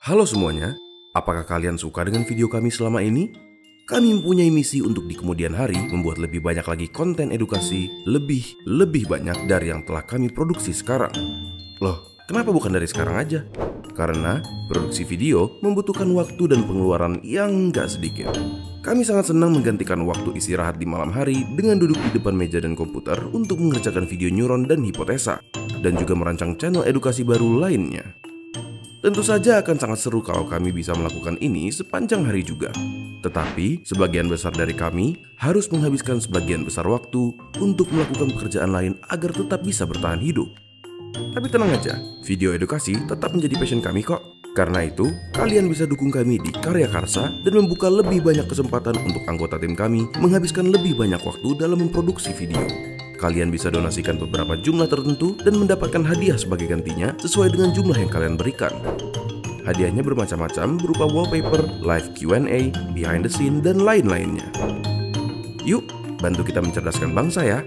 [0.00, 0.80] Halo semuanya,
[1.12, 3.36] apakah kalian suka dengan video kami selama ini?
[3.84, 9.04] Kami mempunyai misi untuk di kemudian hari membuat lebih banyak lagi konten edukasi, lebih, lebih
[9.04, 11.12] banyak dari yang telah kami produksi sekarang.
[11.84, 13.44] Loh, kenapa bukan dari sekarang aja?
[13.92, 14.40] Karena
[14.72, 18.32] produksi video membutuhkan waktu dan pengeluaran yang nggak sedikit.
[18.80, 22.72] Kami sangat senang menggantikan waktu istirahat di malam hari dengan duduk di depan meja dan
[22.72, 25.44] komputer untuk mengerjakan video neuron dan hipotesa,
[25.84, 28.29] dan juga merancang channel edukasi baru lainnya.
[29.00, 32.68] Tentu saja akan sangat seru kalau kami bisa melakukan ini sepanjang hari juga.
[33.24, 37.32] Tetapi, sebagian besar dari kami harus menghabiskan sebagian besar waktu
[37.64, 40.52] untuk melakukan pekerjaan lain agar tetap bisa bertahan hidup.
[41.32, 41.96] Tapi tenang aja,
[42.28, 44.20] video edukasi tetap menjadi passion kami kok.
[44.52, 49.24] Karena itu, kalian bisa dukung kami di Karya Karsa dan membuka lebih banyak kesempatan untuk
[49.24, 52.89] anggota tim kami menghabiskan lebih banyak waktu dalam memproduksi video.
[53.20, 58.08] Kalian bisa donasikan beberapa jumlah tertentu dan mendapatkan hadiah sebagai gantinya sesuai dengan jumlah yang
[58.08, 58.72] kalian berikan.
[59.68, 64.48] Hadiahnya bermacam-macam berupa wallpaper, live Q&A, behind the scene, dan lain-lainnya.
[65.68, 65.84] Yuk,
[66.24, 67.60] bantu kita mencerdaskan bangsa ya!